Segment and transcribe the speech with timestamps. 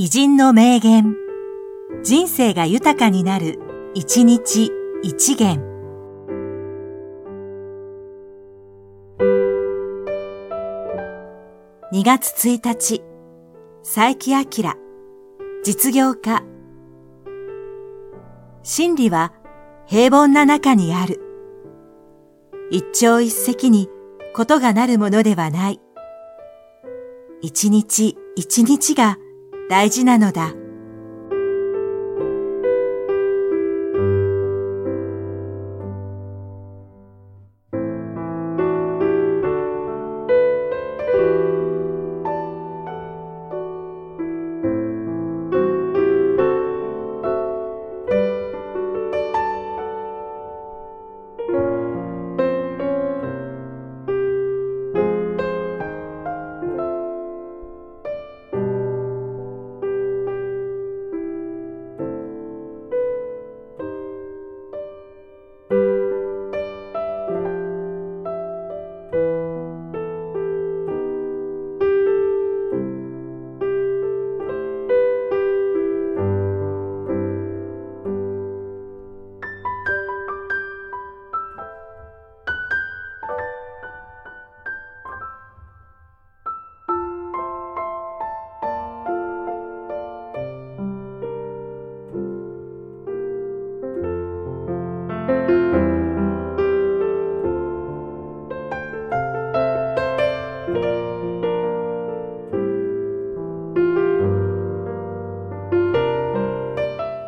[0.00, 1.16] 偉人の名言。
[2.04, 3.58] 人生が豊かになる、
[3.94, 4.70] 一日
[5.02, 5.60] 一元。
[11.92, 13.02] 2月1日、
[13.82, 14.74] 佐伯明、
[15.64, 16.44] 実業家。
[18.62, 19.32] 真理は
[19.84, 21.20] 平凡な中にある。
[22.70, 23.88] 一朝一夕に
[24.32, 25.80] ことがなるものではない。
[27.42, 29.18] 一日一日が
[29.68, 30.54] 大事なのだ。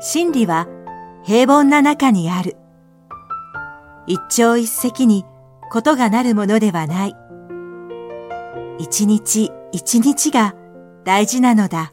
[0.00, 0.68] 真理は
[1.24, 2.56] 平凡な中にある。
[4.06, 5.24] 一朝一夕に
[5.70, 7.16] ことがなるものではない。
[8.78, 10.54] 一日一日が
[11.04, 11.92] 大事なのだ。